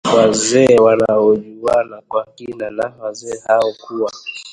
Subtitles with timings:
[0.15, 4.11] wazee wanaojuwana kwa kina na wazee hao kuwa